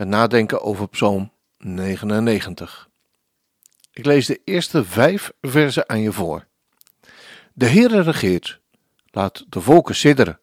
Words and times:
met 0.00 0.08
nadenken 0.08 0.62
over 0.62 0.88
Psalm 0.88 1.32
99. 1.58 2.88
Ik 3.92 4.04
lees 4.04 4.26
de 4.26 4.40
eerste 4.44 4.84
vijf 4.84 5.32
versen 5.40 5.88
aan 5.88 6.00
je 6.00 6.12
voor. 6.12 6.46
De 7.52 7.66
Heere 7.66 8.00
regeert, 8.00 8.60
laat 9.10 9.44
de 9.48 9.60
volken 9.60 9.94
sidderen. 9.94 10.40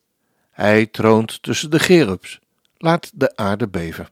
Hij 0.51 0.85
troont 0.85 1.43
tussen 1.43 1.71
de 1.71 1.79
gerubs, 1.79 2.39
laat 2.77 3.11
de 3.13 3.35
aarde 3.35 3.67
beven. 3.67 4.09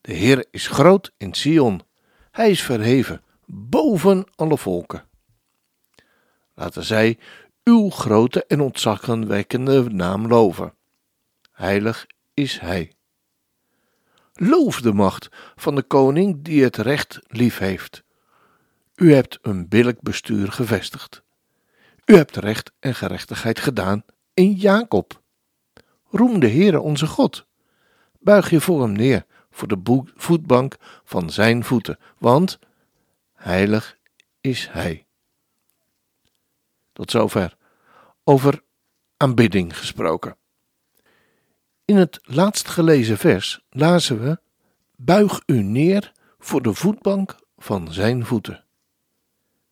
De 0.00 0.12
Heer 0.12 0.46
is 0.50 0.66
groot 0.66 1.12
in 1.16 1.34
Sion, 1.34 1.82
hij 2.30 2.50
is 2.50 2.62
verheven 2.62 3.22
boven 3.46 4.24
alle 4.34 4.58
volken. 4.58 5.04
Laten 6.54 6.84
zij 6.84 7.18
uw 7.64 7.90
grote 7.90 8.44
en 8.46 8.60
ontzagwekkende 8.60 9.82
naam 9.90 10.26
loven. 10.26 10.74
Heilig 11.52 12.06
is 12.34 12.60
hij. 12.60 12.92
Loof 14.34 14.80
de 14.80 14.92
macht 14.92 15.28
van 15.54 15.74
de 15.74 15.82
koning 15.82 16.44
die 16.44 16.62
het 16.62 16.76
recht 16.76 17.20
lief 17.26 17.58
heeft. 17.58 18.02
U 18.94 19.14
hebt 19.14 19.38
een 19.42 19.68
billijk 19.68 20.00
bestuur 20.00 20.52
gevestigd. 20.52 21.22
U 22.04 22.16
hebt 22.16 22.36
recht 22.36 22.72
en 22.78 22.94
gerechtigheid 22.94 23.60
gedaan 23.60 24.04
in 24.34 24.52
Jacob. 24.52 25.22
Roem 26.10 26.40
de 26.40 26.48
Heere 26.48 26.80
onze 26.80 27.06
God. 27.06 27.46
Buig 28.20 28.50
je 28.50 28.60
voor 28.60 28.82
hem 28.82 28.92
neer, 28.92 29.26
voor 29.50 29.68
de 29.68 30.02
voetbank 30.16 30.76
van 31.04 31.30
zijn 31.30 31.64
voeten, 31.64 31.98
want 32.18 32.58
heilig 33.32 33.98
is 34.40 34.68
hij. 34.70 35.06
Tot 36.92 37.10
zover 37.10 37.56
over 38.24 38.62
aanbidding 39.16 39.78
gesproken. 39.78 40.36
In 41.84 41.96
het 41.96 42.20
laatst 42.22 42.68
gelezen 42.68 43.18
vers 43.18 43.60
lazen 43.70 44.22
we: 44.22 44.40
Buig 44.96 45.42
u 45.46 45.62
neer 45.62 46.12
voor 46.38 46.62
de 46.62 46.74
voetbank 46.74 47.36
van 47.56 47.92
zijn 47.92 48.26
voeten. 48.26 48.64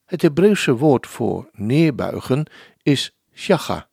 Het 0.05 0.22
Hebreeuwse 0.22 0.77
woord 0.77 1.06
voor 1.06 1.48
neerbuigen 1.52 2.50
is 2.83 3.17
shacha 3.34 3.89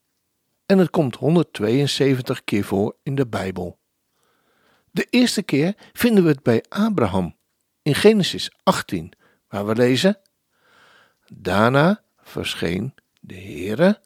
en 0.66 0.78
het 0.78 0.90
komt 0.90 1.16
172 1.16 2.44
keer 2.44 2.64
voor 2.64 2.96
in 3.04 3.16
de 3.16 3.28
Bijbel. 3.28 3.80
De 4.92 5.08
eerste 5.10 5.44
keer 5.44 5.76
vinden 5.94 6.24
we 6.24 6.30
het 6.30 6.44
bij 6.44 6.66
Abraham 6.70 7.36
in 7.82 7.96
Genesis 7.96 8.52
18, 8.64 9.14
waar 9.48 9.66
we 9.66 9.76
lezen: 9.76 10.20
Daarna 11.34 12.04
verscheen 12.18 12.94
de 13.20 13.36
Heere, 13.36 14.02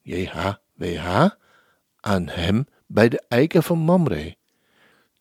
JHWH, 0.00 1.28
aan 2.00 2.28
hem 2.28 2.66
bij 2.92 3.08
de 3.08 3.22
eiken 3.28 3.62
van 3.62 3.78
Mamre, 3.78 4.36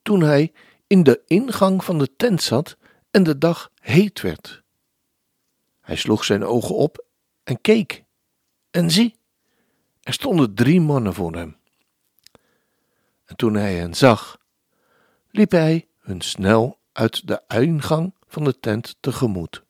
toen 0.02 0.22
hij 0.22 0.54
in 0.88 1.04
de 1.04 1.22
ingang 1.26 1.84
van 1.84 1.98
de 1.98 2.16
tent 2.16 2.42
zat 2.42 2.78
en 3.12 3.24
de 3.24 3.38
dag 3.38 3.72
heet 3.82 4.22
werd. 4.22 4.64
Hij 5.82 5.96
sloeg 5.96 6.24
zijn 6.24 6.44
ogen 6.44 6.76
op 6.76 7.06
en 7.44 7.62
keek, 7.62 8.04
en 8.72 8.92
zie, 8.92 9.16
er 10.02 10.14
stonden 10.14 10.54
drie 10.56 10.82
mannen 10.82 11.14
voor 11.14 11.36
hem. 11.36 11.58
En 13.26 13.36
toen 13.36 13.54
hij 13.54 13.76
hen 13.76 13.94
zag, 13.94 14.38
liep 15.30 15.52
hij 15.52 15.88
hun 16.00 16.22
snel 16.22 16.80
uit 16.92 17.28
de 17.28 17.44
ingang 17.48 18.14
van 18.28 18.44
de 18.44 18.60
tent 18.60 18.96
tegemoet. 19.00 19.64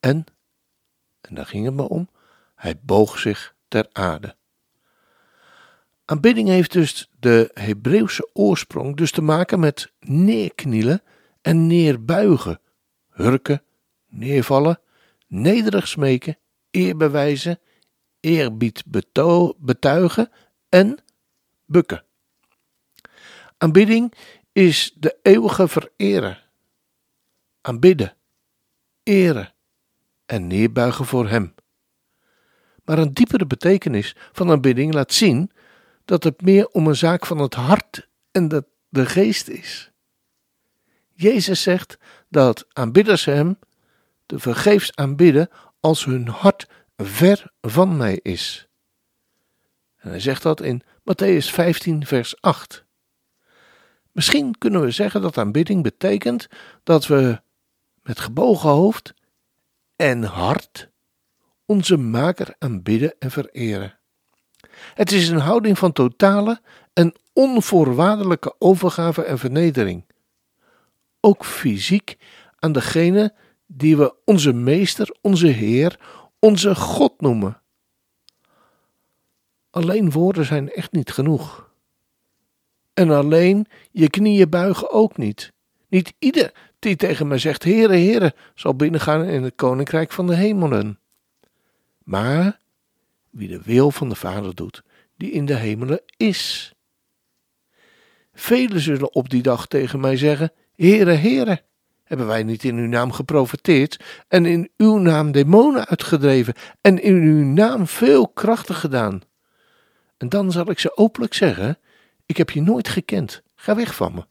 En, 0.00 0.24
en 1.20 1.34
daar 1.34 1.46
ging 1.46 1.64
het 1.64 1.74
me 1.74 1.88
om, 1.88 2.08
hij 2.54 2.80
boog 2.80 3.18
zich 3.18 3.54
ter 3.68 3.88
aarde. 3.92 4.36
Aanbidding 6.10 6.48
heeft 6.48 6.72
dus 6.72 7.10
de 7.18 7.50
Hebreeuwse 7.54 8.30
oorsprong 8.32 8.96
dus 8.96 9.10
te 9.10 9.22
maken 9.22 9.60
met 9.60 9.92
neerknielen 10.00 11.02
en 11.42 11.66
neerbuigen, 11.66 12.60
hurken, 13.10 13.62
neervallen, 14.08 14.80
nederig 15.26 15.88
smeken, 15.88 16.38
eer 16.70 16.96
bewijzen, 16.96 17.60
eerbied 18.20 18.84
betuigen 19.58 20.30
en 20.68 20.98
bukken. 21.64 22.04
Aanbidding 23.58 24.14
is 24.52 24.94
de 24.98 25.18
eeuwige 25.22 25.68
vereren. 25.68 26.38
Aanbidden, 27.60 28.16
eren 29.02 29.54
en 30.26 30.46
neerbuigen 30.46 31.04
voor 31.04 31.28
Hem. 31.28 31.54
Maar 32.84 32.98
een 32.98 33.14
diepere 33.14 33.46
betekenis 33.46 34.16
van 34.32 34.50
aanbidding 34.50 34.94
laat 34.94 35.12
zien 35.12 35.50
dat 36.10 36.24
het 36.24 36.42
meer 36.42 36.68
om 36.68 36.86
een 36.86 36.96
zaak 36.96 37.26
van 37.26 37.38
het 37.38 37.54
hart 37.54 38.08
en 38.30 38.48
de, 38.48 38.64
de 38.88 39.06
geest 39.06 39.48
is. 39.48 39.90
Jezus 41.12 41.62
zegt 41.62 41.98
dat 42.28 42.66
aanbidders 42.72 43.24
Hem 43.24 43.58
te 44.26 44.38
vergeefs 44.38 44.96
aanbidden 44.96 45.50
als 45.80 46.04
hun 46.04 46.28
hart 46.28 46.66
ver 46.96 47.52
van 47.60 47.96
mij 47.96 48.20
is. 48.22 48.68
En 49.96 50.08
hij 50.08 50.20
zegt 50.20 50.42
dat 50.42 50.60
in 50.60 50.82
Matthäus 50.82 51.46
15, 51.46 52.06
vers 52.06 52.40
8. 52.40 52.84
Misschien 54.12 54.58
kunnen 54.58 54.80
we 54.80 54.90
zeggen 54.90 55.22
dat 55.22 55.38
aanbidding 55.38 55.82
betekent 55.82 56.46
dat 56.82 57.06
we 57.06 57.40
met 58.02 58.20
gebogen 58.20 58.70
hoofd 58.70 59.14
en 59.96 60.22
hart 60.22 60.90
onze 61.64 61.96
Maker 61.96 62.54
aanbidden 62.58 63.14
en 63.18 63.30
vereren. 63.30 63.99
Het 64.94 65.12
is 65.12 65.28
een 65.28 65.38
houding 65.38 65.78
van 65.78 65.92
totale 65.92 66.60
en 66.92 67.14
onvoorwaardelijke 67.32 68.54
overgave 68.58 69.22
en 69.22 69.38
vernedering. 69.38 70.04
Ook 71.20 71.44
fysiek 71.44 72.16
aan 72.58 72.72
degene 72.72 73.34
die 73.66 73.96
we 73.96 74.14
onze 74.24 74.52
Meester, 74.52 75.16
onze 75.20 75.46
Heer, 75.46 75.98
onze 76.38 76.74
God 76.74 77.20
noemen. 77.20 77.60
Alleen 79.70 80.10
woorden 80.10 80.44
zijn 80.44 80.72
echt 80.72 80.92
niet 80.92 81.12
genoeg. 81.12 81.70
En 82.94 83.10
alleen 83.10 83.66
je 83.90 84.10
knieën 84.10 84.48
buigen 84.48 84.90
ook 84.90 85.16
niet. 85.16 85.52
Niet 85.88 86.14
ieder 86.18 86.52
die 86.78 86.96
tegen 86.96 87.28
mij 87.28 87.38
zegt: 87.38 87.64
Heere, 87.64 87.92
Heere, 87.92 88.34
zal 88.54 88.74
binnengaan 88.74 89.24
in 89.24 89.42
het 89.42 89.54
koninkrijk 89.56 90.12
van 90.12 90.26
de 90.26 90.34
hemelen. 90.34 90.98
Maar 92.04 92.60
wie 93.30 93.48
de 93.48 93.62
wil 93.62 93.90
van 93.90 94.08
de 94.08 94.14
Vader 94.14 94.54
doet, 94.54 94.82
die 95.16 95.30
in 95.30 95.44
de 95.44 95.54
hemelen 95.54 96.02
is. 96.16 96.72
Velen 98.32 98.80
zullen 98.80 99.14
op 99.14 99.28
die 99.28 99.42
dag 99.42 99.66
tegen 99.66 100.00
mij 100.00 100.16
zeggen: 100.16 100.52
Heere, 100.74 101.12
Heere, 101.12 101.62
hebben 102.04 102.26
wij 102.26 102.42
niet 102.42 102.64
in 102.64 102.76
uw 102.76 102.86
naam 102.86 103.12
geprofeteerd 103.12 104.24
en 104.28 104.46
in 104.46 104.70
uw 104.76 104.98
naam 104.98 105.32
demonen 105.32 105.86
uitgedreven 105.86 106.54
en 106.80 107.02
in 107.02 107.14
uw 107.14 107.44
naam 107.44 107.86
veel 107.86 108.28
krachten 108.28 108.74
gedaan? 108.74 109.20
En 110.16 110.28
dan 110.28 110.52
zal 110.52 110.70
ik 110.70 110.78
ze 110.78 110.96
openlijk 110.96 111.34
zeggen: 111.34 111.78
Ik 112.26 112.36
heb 112.36 112.50
je 112.50 112.62
nooit 112.62 112.88
gekend, 112.88 113.42
ga 113.54 113.74
weg 113.74 113.94
van 113.94 114.14
me. 114.14 114.26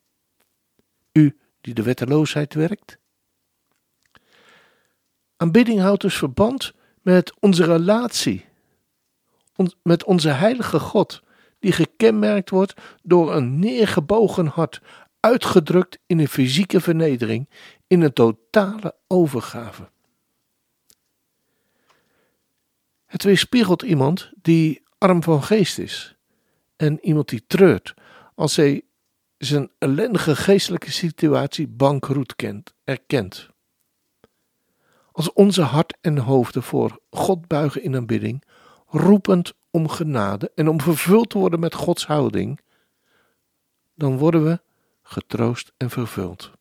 U 1.12 1.38
die 1.62 1.74
de 1.74 1.84
wetteloosheid 1.84 2.54
werkt. 2.54 2.98
Aanbidding 5.38 5.80
houdt 5.80 6.02
dus 6.02 6.18
verband 6.18 6.74
met 7.02 7.40
onze 7.40 7.64
relatie 7.64 8.46
met 9.84 10.04
onze 10.04 10.30
heilige 10.30 10.80
God, 10.80 11.22
die 11.60 11.72
gekenmerkt 11.72 12.50
wordt 12.50 12.74
door 13.04 13.36
een 13.36 13.60
neergebogen 13.60 14.48
hart, 14.48 14.82
uitgedrukt 15.20 16.00
in 16.06 16.20
een 16.20 16.28
fysieke 16.28 16.82
vernedering, 16.82 17.50
in 17.88 18.02
een 18.02 18.14
totale 18.14 18.96
overgave. 19.08 19.90
Het 23.06 23.24
weerspiegelt 23.24 23.82
iemand 23.82 24.32
die 24.42 24.84
arm 24.98 25.24
van 25.24 25.44
geest 25.44 25.78
is 25.78 26.16
en 26.76 27.00
iemand 27.02 27.30
die 27.30 27.44
treurt 27.48 27.94
als 28.36 28.56
hij 28.56 28.84
zijn 29.38 29.70
ellendige 29.78 30.36
geestelijke 30.36 30.92
situatie 30.92 31.68
bankroet 31.68 32.36
kent, 32.36 32.74
erkent. 32.84 33.50
Als 35.12 35.34
onze 35.34 35.62
hart 35.62 35.98
en 36.02 36.18
hoofden 36.18 36.64
voor 36.64 37.00
God 37.10 37.48
buigen 37.48 37.84
in 37.84 37.96
aanbidding, 37.96 38.44
roepend 38.90 39.54
om 39.72 39.90
genade 39.90 40.52
en 40.56 40.68
om 40.68 40.82
vervuld 40.82 41.30
te 41.30 41.38
worden 41.38 41.60
met 41.60 41.74
Gods 41.74 42.06
houding, 42.08 42.60
dan 43.96 44.18
worden 44.18 44.44
we 44.44 44.62
getroost 45.02 45.72
en 45.78 45.90
vervuld. 45.90 46.52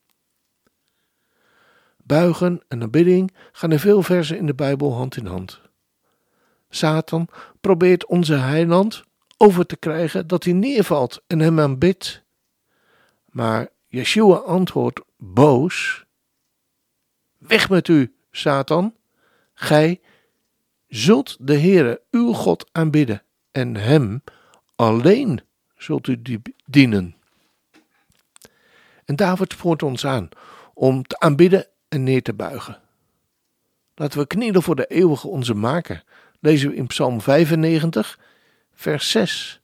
Buigen 1.96 2.62
en 2.68 2.82
aanbidding 2.82 3.34
gaan 3.52 3.72
in 3.72 3.78
veel 3.78 4.02
versen 4.02 4.36
in 4.36 4.46
de 4.46 4.54
Bijbel 4.54 4.94
hand 4.94 5.16
in 5.16 5.26
hand. 5.26 5.60
Satan 6.68 7.28
probeert 7.60 8.06
onze 8.06 8.34
heiland 8.34 9.04
over 9.36 9.66
te 9.66 9.76
krijgen 9.76 10.26
dat 10.26 10.44
hij 10.44 10.52
neervalt 10.52 11.22
en 11.26 11.38
hem 11.38 11.60
aanbidt. 11.60 12.22
Maar 13.24 13.68
Yeshua 13.86 14.36
antwoordt 14.36 15.00
boos: 15.16 16.04
Weg 17.38 17.68
met 17.68 17.88
u, 17.88 18.14
Satan. 18.30 18.94
Gij 19.54 20.00
zult 20.88 21.36
de 21.40 21.58
Heere 21.58 22.02
uw 22.10 22.32
God 22.32 22.68
aanbidden 22.72 23.22
en 23.52 23.76
hem 23.76 24.22
alleen 24.76 25.40
zult 25.76 26.06
u 26.06 26.42
dienen. 26.66 27.16
En 29.04 29.16
David 29.16 29.52
spoort 29.52 29.82
ons 29.82 30.06
aan 30.06 30.28
om 30.74 31.02
te 31.02 31.20
aanbidden 31.20 31.66
en 31.88 32.02
neer 32.02 32.22
te 32.22 32.34
buigen. 32.34 32.80
Laten 33.94 34.18
we 34.18 34.26
knielen 34.26 34.62
voor 34.62 34.76
de 34.76 34.86
eeuwige 34.86 35.28
onze 35.28 35.54
maker, 35.54 36.04
lezen 36.40 36.70
we 36.70 36.76
in 36.76 36.86
Psalm 36.86 37.20
95, 37.20 38.18
vers 38.74 39.10
6. 39.10 39.60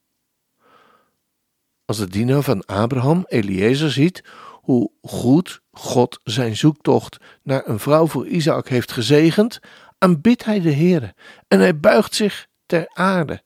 Als 1.84 1.98
de 1.98 2.08
dienaar 2.08 2.42
van 2.42 2.66
Abraham, 2.66 3.24
Eliezer, 3.26 3.90
ziet 3.90 4.24
hoe 4.64 4.90
goed 5.02 5.60
God 5.72 6.20
zijn 6.24 6.56
zoektocht 6.56 7.16
naar 7.42 7.68
een 7.68 7.78
vrouw 7.78 8.06
voor 8.06 8.26
Isaac 8.26 8.68
heeft 8.68 8.92
gezegend, 8.92 9.60
aanbidt 10.04 10.44
hij 10.44 10.60
de 10.60 10.72
Heere 10.72 11.14
en 11.48 11.58
hij 11.58 11.80
buigt 11.80 12.14
zich 12.14 12.48
ter 12.66 12.88
aarde, 12.92 13.42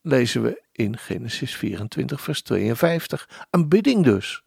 lezen 0.00 0.42
we 0.42 0.62
in 0.72 0.98
Genesis 0.98 1.56
24, 1.56 2.20
vers 2.20 2.42
52. 2.42 3.46
Aanbidding 3.50 4.04
dus. 4.04 4.42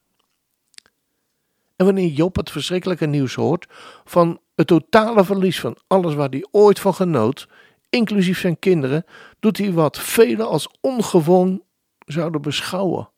En 1.76 1.86
wanneer 1.86 2.08
Job 2.08 2.36
het 2.36 2.52
verschrikkelijke 2.52 3.06
nieuws 3.06 3.34
hoort 3.34 3.66
van 4.04 4.42
het 4.56 4.68
totale 4.68 5.26
verlies 5.26 5.60
van 5.60 5.78
alles 5.88 6.14
waar 6.14 6.30
hij 6.30 6.48
ooit 6.52 6.80
van 6.80 6.94
genoot, 6.94 7.48
inclusief 7.90 8.40
zijn 8.40 8.60
kinderen, 8.60 9.06
doet 9.40 9.58
hij 9.58 9.72
wat 9.72 10.00
velen 10.00 10.48
als 10.48 10.68
ongewoon 10.82 11.64
zouden 12.06 12.42
beschouwen. 12.42 13.12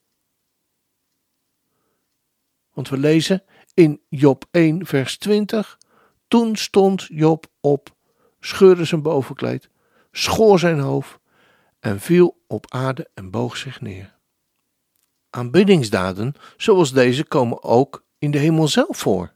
Want 2.74 2.90
we 2.90 2.98
lezen 2.98 3.44
in 3.74 4.02
Job 4.10 4.46
1, 4.52 4.86
vers 4.86 5.18
20: 5.18 5.78
Toen 6.28 6.56
stond 6.56 7.08
Job 7.10 7.46
op, 7.60 7.95
scheurde 8.46 8.86
zijn 8.86 9.02
bovenkleed, 9.02 9.70
schoor 10.12 10.60
zijn 10.60 10.80
hoofd 10.80 11.20
en 11.80 12.00
viel 12.00 12.38
op 12.48 12.66
aarde 12.74 13.10
en 13.14 13.32
boog 13.32 13.58
zich 13.58 13.82
neer. 13.82 14.14
Aanbiddingsdaden 15.30 16.34
zoals 16.58 16.94
deze 16.94 17.24
komen 17.24 17.64
ook 17.64 18.04
in 18.18 18.32
de 18.32 18.38
hemel 18.38 18.68
zelf 18.68 18.98
voor. 18.98 19.34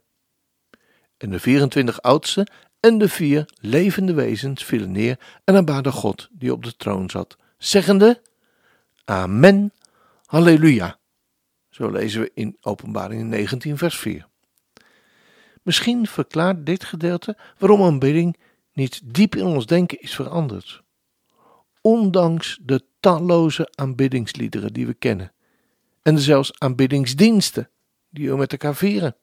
En 1.16 1.30
de 1.30 1.40
24 1.40 2.02
oudste 2.02 2.46
en 2.80 2.98
de 2.98 3.08
vier 3.08 3.48
levende 3.60 4.14
wezens 4.14 4.64
vielen 4.64 4.92
neer 4.92 5.18
en 5.44 5.56
aanbaden 5.56 5.92
God 5.92 6.28
die 6.32 6.52
op 6.52 6.64
de 6.64 6.76
troon 6.76 7.10
zat, 7.10 7.36
zeggende: 7.58 8.22
Amen, 9.04 9.72
Halleluja. 10.24 10.98
Zo 11.70 11.90
lezen 11.90 12.20
we 12.20 12.30
in 12.34 12.56
Openbaring 12.60 13.28
19, 13.28 13.78
vers 13.78 13.98
4. 13.98 14.26
Misschien 15.62 16.06
verklaart 16.06 16.66
dit 16.66 16.84
gedeelte 16.84 17.36
waarom 17.58 17.82
aanbidding 17.82 18.36
niet 18.80 19.00
diep 19.14 19.36
in 19.36 19.44
ons 19.44 19.66
denken 19.66 20.00
is 20.00 20.14
veranderd. 20.14 20.82
Ondanks 21.80 22.58
de 22.62 22.84
talloze 23.00 23.72
aanbiddingsliederen 23.74 24.72
die 24.72 24.86
we 24.86 24.94
kennen, 24.94 25.32
en 26.02 26.18
zelfs 26.18 26.58
aanbiddingsdiensten 26.58 27.70
die 28.10 28.30
we 28.30 28.36
met 28.36 28.52
elkaar 28.52 28.74
vieren. 28.74 29.16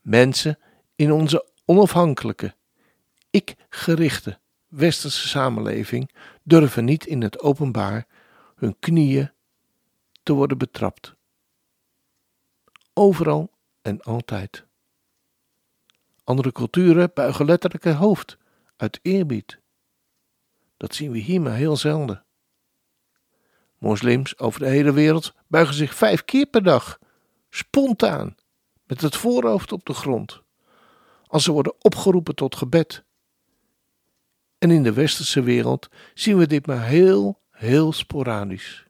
Mensen 0.00 0.58
in 0.94 1.12
onze 1.12 1.46
onafhankelijke, 1.64 2.54
ik-gerichte 3.30 4.38
westerse 4.68 5.28
samenleving 5.28 6.10
durven 6.42 6.84
niet 6.84 7.06
in 7.06 7.22
het 7.22 7.40
openbaar 7.40 8.06
hun 8.56 8.76
knieën 8.78 9.30
te 10.22 10.32
worden 10.32 10.58
betrapt. 10.58 11.14
Overal 12.92 13.50
en 13.82 14.02
altijd. 14.02 14.65
Andere 16.26 16.52
culturen 16.52 17.10
buigen 17.14 17.44
letterlijk 17.44 17.84
het 17.84 17.94
hoofd 17.94 18.36
uit 18.76 18.98
eerbied. 19.02 19.60
Dat 20.76 20.94
zien 20.94 21.10
we 21.10 21.18
hier 21.18 21.40
maar 21.40 21.54
heel 21.54 21.76
zelden. 21.76 22.24
Moslims 23.78 24.38
over 24.38 24.60
de 24.60 24.68
hele 24.68 24.92
wereld 24.92 25.34
buigen 25.46 25.74
zich 25.74 25.94
vijf 25.94 26.24
keer 26.24 26.46
per 26.46 26.62
dag, 26.62 26.98
spontaan, 27.50 28.34
met 28.86 29.00
het 29.00 29.16
voorhoofd 29.16 29.72
op 29.72 29.86
de 29.86 29.94
grond, 29.94 30.42
als 31.26 31.44
ze 31.44 31.52
worden 31.52 31.74
opgeroepen 31.78 32.34
tot 32.34 32.56
gebed. 32.56 33.04
En 34.58 34.70
in 34.70 34.82
de 34.82 34.92
westerse 34.92 35.42
wereld 35.42 35.88
zien 36.14 36.36
we 36.38 36.46
dit 36.46 36.66
maar 36.66 36.84
heel, 36.84 37.40
heel 37.50 37.92
sporadisch. 37.92 38.85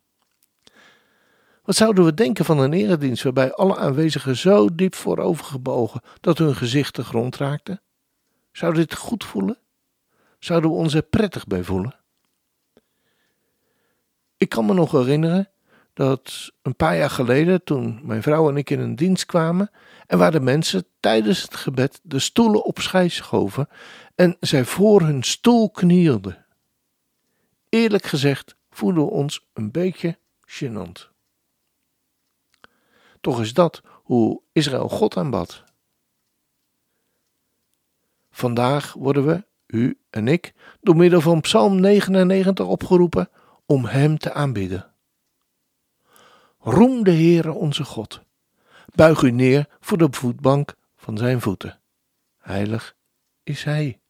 Wat 1.67 1.77
zouden 1.77 2.05
we 2.05 2.15
denken 2.15 2.45
van 2.45 2.59
een 2.59 2.73
eredienst 2.73 3.23
waarbij 3.23 3.53
alle 3.53 3.77
aanwezigen 3.77 4.37
zo 4.37 4.75
diep 4.75 4.95
voorovergebogen 4.95 6.01
dat 6.21 6.39
hun 6.39 6.55
gezicht 6.55 6.95
de 6.95 7.05
grond 7.05 7.37
raakte? 7.37 7.81
We 8.53 8.73
dit 8.73 8.95
goed 8.95 9.25
voelen? 9.25 9.59
Zouden 10.39 10.71
we 10.71 10.77
ons 10.77 10.95
er 10.95 11.03
prettig 11.03 11.47
bij 11.47 11.65
voelen? 11.65 11.95
Ik 14.37 14.49
kan 14.49 14.67
me 14.67 14.75
nog 14.75 14.91
herinneren 14.91 15.49
dat 15.93 16.53
een 16.63 16.77
paar 16.77 16.97
jaar 16.97 17.11
geleden, 17.11 17.65
toen 17.65 18.01
mijn 18.03 18.23
vrouw 18.23 18.49
en 18.49 18.57
ik 18.57 18.71
in 18.71 18.81
een 18.81 18.97
dienst 18.97 19.27
kwamen, 19.27 19.71
en 20.07 20.19
waar 20.19 20.33
de 20.33 20.41
mensen 20.41 20.87
tijdens 21.01 21.43
het 21.43 21.57
gebed 21.57 22.01
de 22.03 22.19
stoelen 22.19 22.65
opzij 22.65 23.09
schoven 23.09 23.69
en 24.15 24.37
zij 24.41 24.65
voor 24.65 25.01
hun 25.01 25.23
stoel 25.23 25.71
knielden. 25.71 26.47
Eerlijk 27.69 28.05
gezegd 28.05 28.57
voelden 28.71 29.05
we 29.05 29.11
ons 29.11 29.47
een 29.53 29.71
beetje 29.71 30.19
gênant. 30.47 31.16
Toch 33.27 33.41
is 33.41 33.55
dat 33.55 33.83
hoe 34.03 34.41
Israël 34.53 34.89
God 34.89 35.17
aanbad. 35.17 35.65
Vandaag 38.31 38.93
worden 38.93 39.27
we, 39.27 39.45
u 39.67 39.99
en 40.11 40.29
ik, 40.29 40.55
door 40.81 40.97
middel 40.97 41.21
van 41.21 41.41
Psalm 41.41 41.81
99 41.81 42.67
opgeroepen 42.67 43.29
om 43.65 43.85
Hem 43.85 44.19
te 44.19 44.33
aanbidden. 44.33 44.93
Roem 46.59 47.05
de 47.05 47.11
Heere 47.11 47.53
onze 47.53 47.85
God. 47.85 48.21
Buig 48.95 49.23
u 49.23 49.31
neer 49.31 49.69
voor 49.81 49.99
de 49.99 50.09
voetbank 50.11 50.75
van 50.97 51.19
Zijn 51.19 51.41
voeten. 51.41 51.81
Heilig 52.39 52.97
is 53.43 53.65
Hij. 53.65 54.01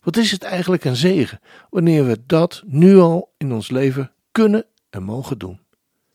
Wat 0.00 0.16
is 0.16 0.30
het 0.30 0.42
eigenlijk 0.42 0.84
een 0.84 0.96
zegen 0.96 1.40
wanneer 1.70 2.06
we 2.06 2.26
dat 2.26 2.62
nu 2.66 2.98
al 2.98 3.34
in 3.36 3.52
ons 3.52 3.70
leven 3.70 4.12
kunnen 4.30 4.66
en 4.90 5.02
mogen 5.02 5.38
doen? 5.38 5.60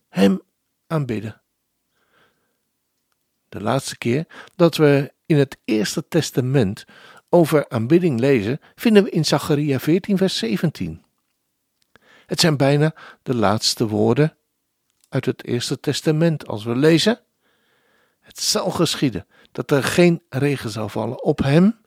Hem 0.09 0.45
aanbidden. 0.87 1.41
De 3.49 3.61
laatste 3.61 3.97
keer 3.97 4.25
dat 4.55 4.75
we 4.75 5.13
in 5.25 5.37
het 5.37 5.57
Eerste 5.65 6.07
Testament 6.07 6.85
over 7.29 7.69
aanbidding 7.69 8.19
lezen, 8.19 8.59
vinden 8.75 9.03
we 9.03 9.09
in 9.09 9.25
Zacharia 9.25 9.79
14, 9.79 10.17
vers 10.17 10.37
17. 10.37 11.05
Het 12.25 12.39
zijn 12.39 12.57
bijna 12.57 12.93
de 13.23 13.35
laatste 13.35 13.87
woorden 13.87 14.37
uit 15.09 15.25
het 15.25 15.45
Eerste 15.45 15.79
Testament 15.79 16.47
als 16.47 16.63
we 16.63 16.75
lezen: 16.75 17.19
Het 18.19 18.39
zal 18.39 18.69
geschieden 18.69 19.27
dat 19.51 19.71
er 19.71 19.83
geen 19.83 20.21
regen 20.29 20.69
zal 20.69 20.89
vallen 20.89 21.23
op 21.23 21.39
hem 21.43 21.79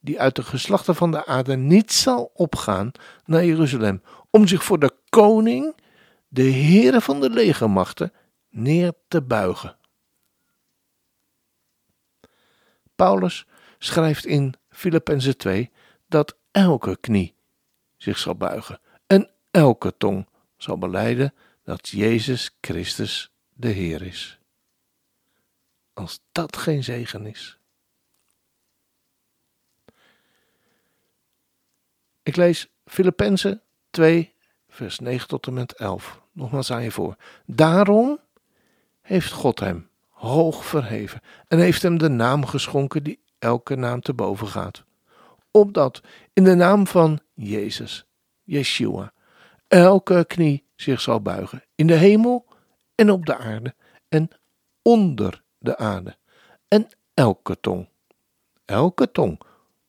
die 0.00 0.20
uit 0.20 0.36
de 0.36 0.42
geslachten 0.42 0.94
van 0.94 1.10
de 1.10 1.26
aarde 1.26 1.56
niet 1.56 1.92
zal 1.92 2.30
opgaan 2.34 2.90
naar 3.24 3.44
Jeruzalem 3.44 4.02
om 4.30 4.46
zich 4.46 4.64
voor 4.64 4.78
de 4.78 4.94
koning, 5.08 5.76
de 6.28 6.50
Heere 6.50 7.00
van 7.00 7.20
de 7.20 7.30
legermachten, 7.30 8.12
neer 8.58 8.92
te 9.08 9.22
buigen. 9.22 9.76
Paulus 12.96 13.46
schrijft 13.78 14.26
in 14.26 14.54
Filippenzen 14.68 15.36
2 15.36 15.70
dat 16.06 16.36
elke 16.50 16.96
knie 16.96 17.34
zich 17.96 18.18
zal 18.18 18.34
buigen 18.34 18.80
en 19.06 19.30
elke 19.50 19.96
tong 19.96 20.28
zal 20.56 20.78
beleiden 20.78 21.34
dat 21.62 21.88
Jezus 21.88 22.56
Christus 22.60 23.32
de 23.54 23.68
Heer 23.68 24.02
is. 24.02 24.38
Als 25.92 26.20
dat 26.32 26.56
geen 26.56 26.84
zegen 26.84 27.26
is. 27.26 27.58
Ik 32.22 32.36
lees 32.36 32.68
Filippenzen 32.84 33.62
2, 33.90 34.34
vers 34.68 34.98
9 34.98 35.28
tot 35.28 35.46
en 35.46 35.52
met 35.52 35.72
11. 35.72 36.22
Nogmaals 36.32 36.72
aan 36.72 36.82
je 36.82 36.90
voor. 36.90 37.16
Daarom 37.46 38.20
heeft 39.08 39.32
God 39.32 39.60
hem 39.60 39.88
hoog 40.08 40.64
verheven 40.64 41.20
en 41.46 41.58
heeft 41.58 41.82
hem 41.82 41.98
de 41.98 42.08
naam 42.08 42.46
geschonken 42.46 43.02
die 43.02 43.20
elke 43.38 43.74
naam 43.74 44.00
te 44.00 44.14
boven 44.14 44.46
gaat. 44.46 44.84
Opdat 45.50 46.02
in 46.32 46.44
de 46.44 46.54
naam 46.54 46.86
van 46.86 47.20
Jezus, 47.34 48.06
Yeshua, 48.42 49.12
elke 49.68 50.24
knie 50.26 50.64
zich 50.76 51.00
zal 51.00 51.20
buigen, 51.20 51.64
in 51.74 51.86
de 51.86 51.94
hemel 51.94 52.46
en 52.94 53.10
op 53.10 53.26
de 53.26 53.36
aarde 53.36 53.74
en 54.08 54.28
onder 54.82 55.42
de 55.58 55.76
aarde. 55.76 56.16
En 56.68 56.88
elke 57.14 57.60
tong, 57.60 57.88
elke 58.64 59.10
tong 59.10 59.40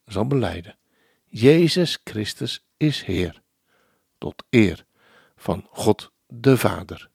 zal 0.06 0.28
beleiden. 0.28 0.78
Jezus 1.26 2.00
Christus 2.04 2.66
is 2.78 3.04
Heer, 3.04 3.42
tot 4.18 4.44
eer 4.50 4.86
van 5.36 5.68
God 5.70 6.12
de 6.28 6.58
Vader. 6.58 7.09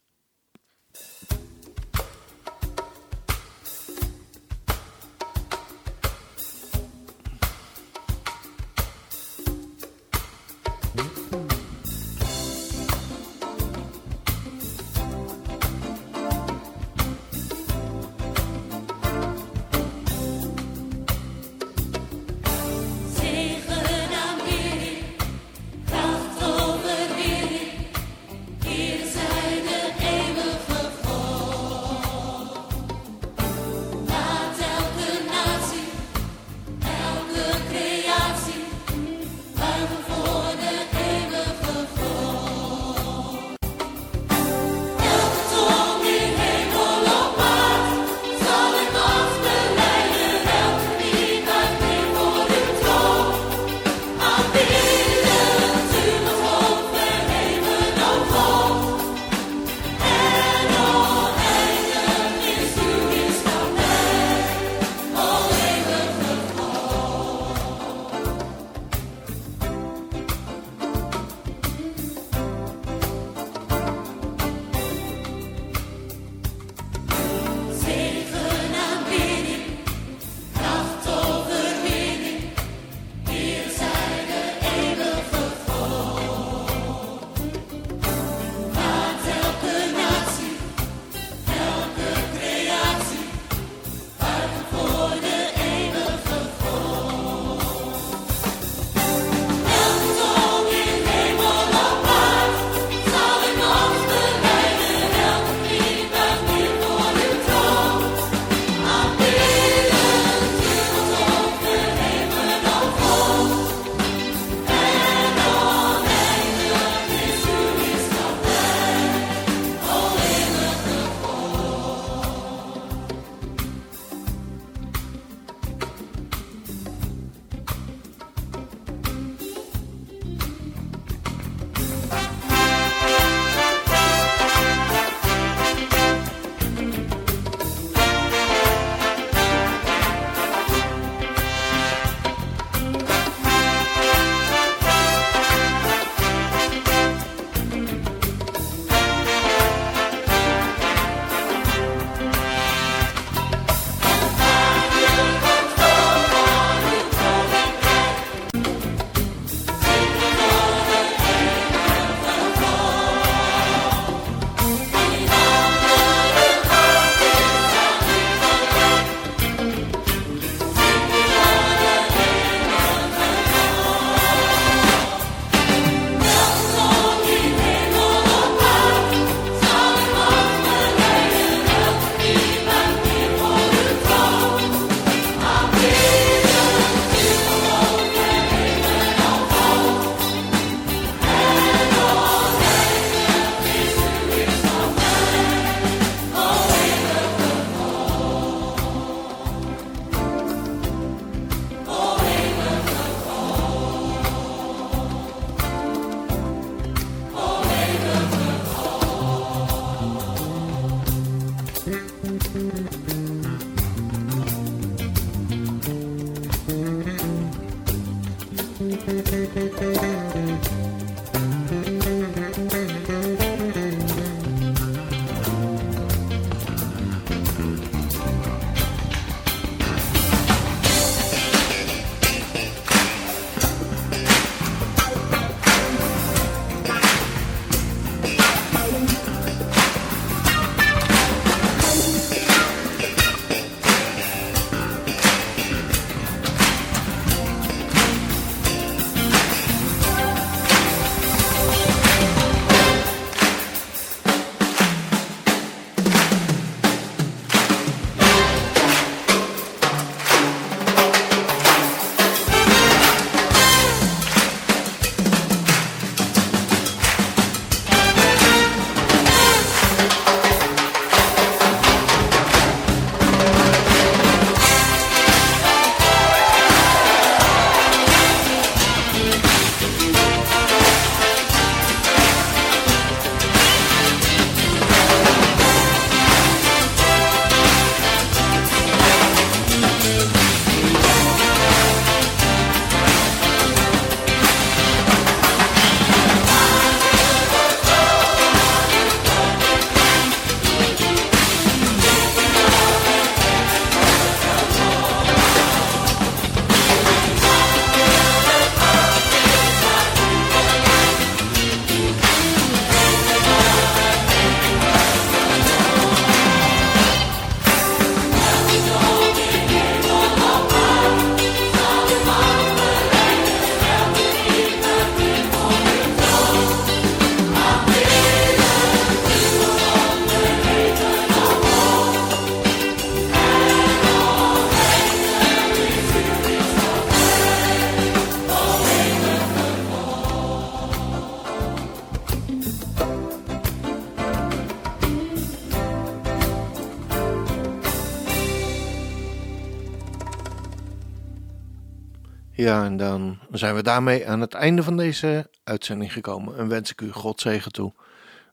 Ja, 352.64 352.84
en 352.84 352.96
dan 352.96 353.38
zijn 353.50 353.74
we 353.74 353.82
daarmee 353.82 354.28
aan 354.28 354.40
het 354.40 354.54
einde 354.54 354.82
van 354.82 354.96
deze 354.96 355.50
uitzending 355.64 356.12
gekomen. 356.12 356.58
En 356.58 356.68
wens 356.68 356.90
ik 356.90 357.00
u 357.00 357.12
God 357.12 357.40
zegen 357.40 357.72
toe. 357.72 357.92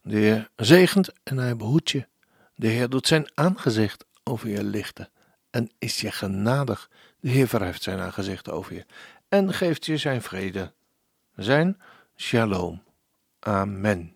De 0.03 0.17
Heer 0.17 0.49
zegent 0.55 1.09
en 1.23 1.37
hij 1.37 1.55
behoedt 1.55 1.89
je. 1.89 2.07
De 2.55 2.67
Heer 2.67 2.89
doet 2.89 3.07
zijn 3.07 3.31
aangezicht 3.33 4.05
over 4.23 4.49
je 4.49 4.63
lichten 4.63 5.09
en 5.49 5.71
is 5.79 6.01
je 6.01 6.11
genadig. 6.11 6.89
De 7.19 7.29
Heer 7.29 7.47
verheft 7.47 7.83
zijn 7.83 7.99
aangezicht 7.99 8.49
over 8.49 8.73
je 8.73 8.85
en 9.29 9.53
geeft 9.53 9.85
je 9.85 9.97
zijn 9.97 10.21
vrede. 10.21 10.73
Zijn 11.35 11.81
shalom. 12.15 12.83
Amen. 13.39 14.15